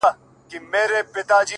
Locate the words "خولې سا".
1.07-1.37